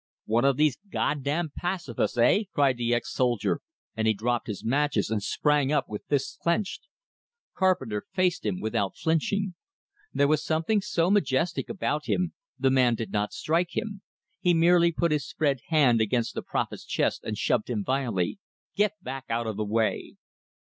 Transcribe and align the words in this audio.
"One 0.25 0.45
of 0.45 0.57
these 0.57 0.79
God 0.91 1.21
damn 1.21 1.51
pacifists, 1.55 2.17
eh?" 2.17 2.45
cried 2.55 2.77
the 2.77 2.91
ex 2.91 3.13
soldier; 3.13 3.61
and 3.95 4.07
he 4.07 4.15
dropped 4.15 4.47
his 4.47 4.65
matches 4.65 5.11
and 5.11 5.21
sprang 5.21 5.71
up 5.71 5.87
with 5.87 6.07
fists 6.09 6.39
clenched. 6.41 6.87
Carpenter 7.55 8.07
faced 8.11 8.43
him 8.43 8.59
without 8.59 8.97
flinching; 8.97 9.53
there 10.11 10.27
was 10.27 10.43
something 10.43 10.81
so 10.81 11.11
majestic 11.11 11.69
about 11.69 12.07
him, 12.07 12.33
the 12.57 12.71
man 12.71 12.95
did 12.95 13.11
not 13.11 13.31
strike 13.31 13.77
him, 13.77 14.01
he 14.39 14.55
merely 14.55 14.91
put 14.91 15.11
his 15.11 15.27
spread 15.27 15.59
hand 15.67 16.01
against 16.01 16.33
the 16.33 16.41
prophet's 16.41 16.83
chest 16.83 17.23
and 17.23 17.37
shoved 17.37 17.69
him 17.69 17.83
violently. 17.85 18.39
"Get 18.75 18.93
back 19.03 19.25
out 19.29 19.45
of 19.45 19.55
the 19.55 19.65
way!" 19.65 20.15